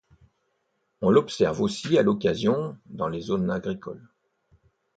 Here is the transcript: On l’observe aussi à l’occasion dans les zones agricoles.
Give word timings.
On 1.01 1.11
l’observe 1.11 1.61
aussi 1.61 1.99
à 1.99 2.01
l’occasion 2.01 2.75
dans 2.87 3.07
les 3.07 3.21
zones 3.21 3.51
agricoles. 3.51 4.09